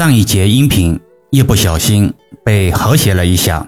[0.00, 0.98] 上一节音频
[1.28, 2.10] 一不小心
[2.42, 3.66] 被和谐了一下，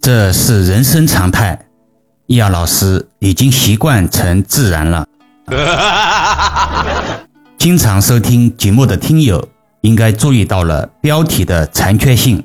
[0.00, 1.66] 这是人生常态。
[2.26, 5.06] 易遥老师已经习惯成自然了。
[7.56, 9.48] 经常收听节目的听友
[9.82, 12.44] 应该注意到了标题的残缺性。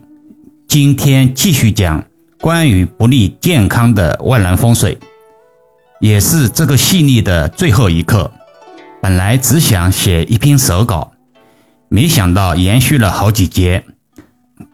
[0.68, 2.06] 今天继续讲
[2.40, 4.96] 关于不利健康的万能风水，
[6.00, 8.32] 也是这个系列的最后一课。
[9.02, 11.12] 本来只想写一篇手稿。
[11.92, 13.84] 没想到延续了好几节，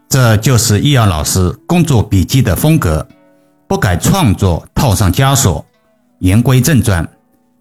[0.09, 3.08] 这就是易遥老师工作笔记的风格，
[3.70, 5.66] 不改创作套上枷锁。
[6.20, 7.08] 言归正传，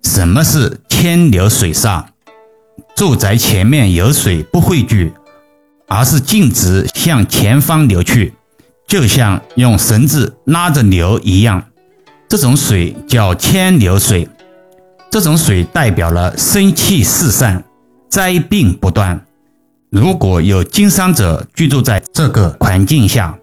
[0.02, 2.05] 什么是千流水煞？
[2.97, 5.12] 住宅前面有水不汇聚，
[5.86, 8.34] 而是径直向前方流去，
[8.89, 11.62] 就像用绳子拉着流一样。
[12.28, 14.28] 这种水叫千流水，
[15.11, 17.62] 这种水代表了生气四散，
[18.09, 19.25] 灾病不断。
[19.95, 23.39] 如果有经商者居住在这个环境下，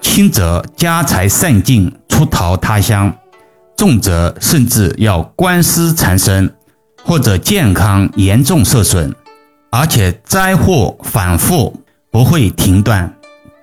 [0.00, 3.08] 轻则家财散尽，出逃他乡；
[3.76, 6.52] 重则甚至要官司缠身，
[7.04, 9.14] 或者健康严重受损，
[9.70, 13.16] 而且灾祸反复不会停断。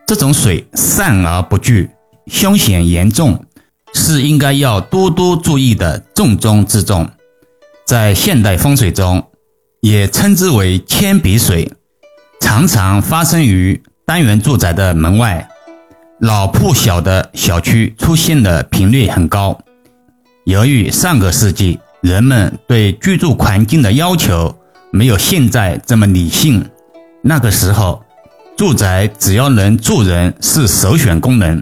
[0.07, 1.89] 这种水散而不聚，
[2.27, 3.43] 凶险严重，
[3.93, 7.09] 是应该要多多注意的重中之重。
[7.85, 9.21] 在现代风水中，
[9.81, 11.69] 也称之为铅笔水。
[12.49, 15.49] 常常发生于单元住宅的门外、
[16.21, 19.59] 老破小的小区出现的频率很高。
[20.45, 24.57] 由于上个世纪人们对居住环境的要求
[24.91, 26.65] 没有现在这么理性，
[27.21, 28.01] 那个时候
[28.55, 31.61] 住宅只要能住人是首选功能，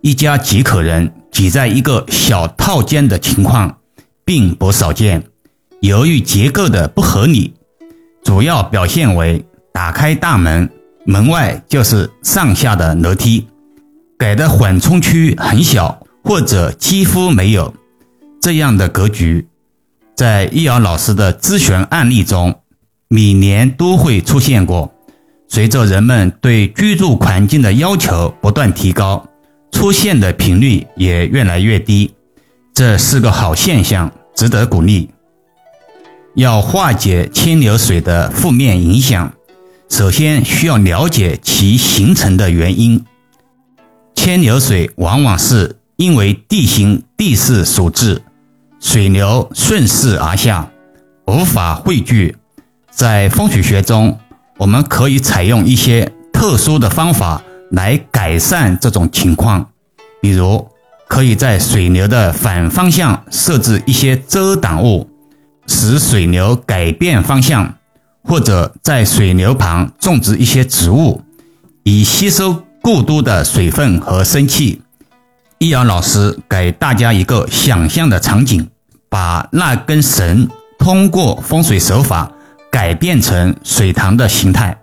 [0.00, 3.76] 一家几口人挤在一个小套间的情况
[4.24, 5.22] 并不少见。
[5.80, 7.52] 由于结构的不合理，
[8.24, 9.44] 主要表现为。
[9.74, 10.70] 打开大门，
[11.04, 13.48] 门外就是上下的楼梯，
[14.16, 17.74] 改的缓冲区很小或者几乎没有。
[18.40, 19.48] 这样的格局，
[20.14, 22.60] 在易遥老师的咨询案例中，
[23.08, 24.94] 每年都会出现过。
[25.48, 29.26] 随着人们对居住环境的要求不断提高，
[29.72, 32.14] 出现的频率也越来越低，
[32.72, 35.10] 这是个好现象，值得鼓励。
[36.36, 39.33] 要化解清流水的负面影响。
[39.96, 43.04] 首先需要了解其形成的原因。
[44.16, 48.20] 牵流水往往是因为地形地势所致，
[48.80, 50.68] 水流顺势而下，
[51.28, 52.36] 无法汇聚。
[52.90, 54.18] 在风水学中，
[54.56, 57.40] 我们可以采用一些特殊的方法
[57.70, 59.70] 来改善这种情况，
[60.20, 60.66] 比如
[61.06, 65.08] 可以在水流的反方向设置一些遮挡物，
[65.68, 67.76] 使水流改变方向。
[68.26, 71.22] 或者在水流旁种植一些植物，
[71.84, 74.80] 以吸收过多的水分和生气。
[75.58, 78.66] 易遥老师给大家一个想象的场景：
[79.08, 80.48] 把那根绳
[80.78, 82.30] 通过风水手法
[82.70, 84.76] 改变成水塘的形态。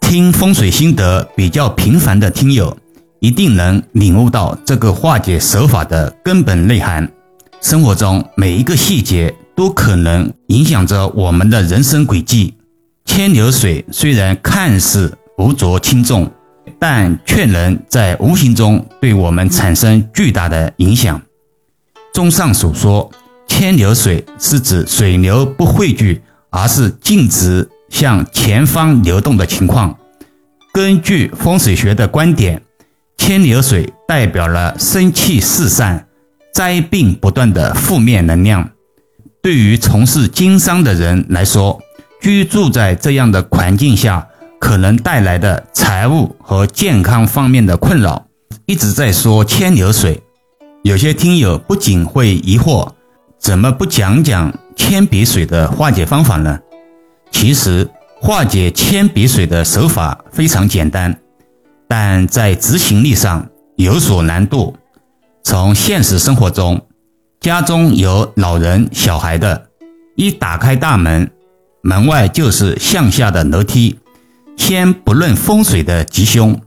[0.00, 2.76] 听风水心得比较频繁的听友，
[3.20, 7.10] 一定能领悟到这个化解手法的根本内涵。
[7.60, 12.54] 生活中每一个细节都可能影响着我们的人生轨迹。
[13.14, 16.32] 牵流水虽然看似无足轻重，
[16.78, 21.20] 但却能在无形中对我们产生巨大的影响。
[22.14, 23.12] 综上所说，
[23.46, 29.94] 牵流水是指水流不汇聚，而是径直向前方流动的情况。
[30.72, 32.62] 根据风水学的观点，
[33.18, 36.06] 牵流水代表了生气四散、
[36.54, 38.70] 灾病不断的负面能量。
[39.42, 41.78] 对于从事经商的人来说，
[42.22, 44.28] 居住在这样的环境下，
[44.60, 48.24] 可能带来的财务和健康方面的困扰，
[48.64, 50.22] 一直在说牵流水。
[50.84, 52.88] 有些听友不仅会疑惑，
[53.40, 56.60] 怎么不讲讲铅笔水的化解方法呢？
[57.32, 57.90] 其实
[58.20, 61.18] 化解铅笔水的手法非常简单，
[61.88, 64.76] 但在执行力上有所难度。
[65.42, 66.80] 从现实生活中，
[67.40, 69.66] 家中有老人、小孩的，
[70.14, 71.28] 一打开大门。
[71.82, 73.98] 门外就是向下的楼梯，
[74.56, 76.60] 先不论风水的吉凶，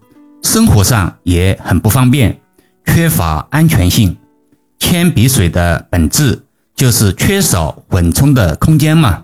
[0.44, 2.38] 生活上也很不方便，
[2.86, 4.18] 缺乏安全性。
[4.78, 6.44] 铅笔水的本质
[6.76, 9.24] 就是缺少缓冲的空间嘛。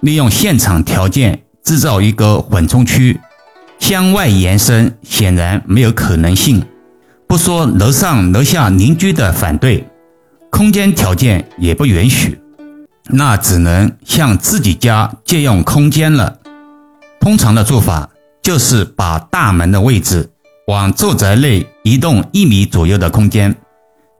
[0.00, 3.20] 利用现场条件制造一个缓冲区，
[3.78, 6.64] 向外延伸显然没有可能性。
[7.26, 9.86] 不说楼上楼下邻居的反对，
[10.50, 12.40] 空间条件也不允许。
[13.08, 16.38] 那只能向自己家借用空间了。
[17.20, 18.10] 通常的做法
[18.42, 20.30] 就是把大门的位置
[20.66, 23.56] 往住宅内移动一米左右的空间，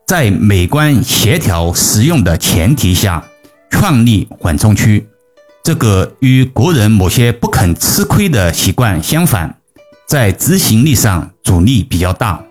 [0.07, 3.25] 在美观、协调、实用的前提下，
[3.71, 5.07] 创立缓冲区。
[5.63, 9.59] 这个与国人某些不肯吃亏的习惯相反，
[10.07, 12.43] 在执行力上阻力比较大。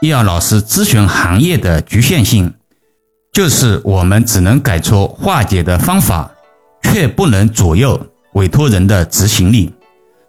[0.00, 2.54] 易遥老师咨询行业的局限性，
[3.32, 6.30] 就是我们只能改出化解的方法，
[6.82, 7.98] 却不能左右
[8.34, 9.72] 委托人的执行力。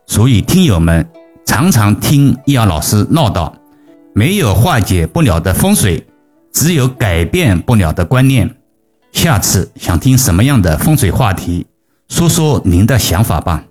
[0.07, 1.05] 所以，听友们
[1.45, 3.51] 常常听易遥老师唠叨，
[4.13, 6.07] 没有化解不了的风水，
[6.53, 8.55] 只有改变不了的观念。
[9.11, 11.67] 下次想听什么样的风水话题，
[12.07, 13.65] 说说您的想法吧。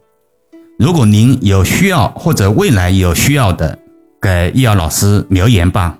[0.78, 3.78] 如果您有需要或者未来有需要的，
[4.20, 5.96] 给易遥老师留言吧。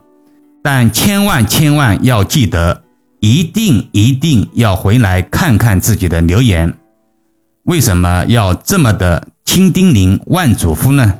[0.63, 2.83] 但千万千万要记得，
[3.23, 6.75] 一定一定要回来看看自己的留言。
[7.63, 9.29] 为什么要这么的？
[9.45, 11.15] 千叮咛万嘱咐呢，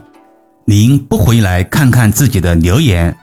[0.65, 3.17] 您不回来看看自己的留言，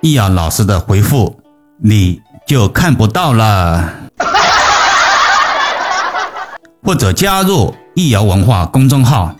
[0.00, 1.38] 易遥老师的回复
[1.80, 3.88] 你就看不到了。
[6.82, 9.36] 或者加入易遥文化公众号，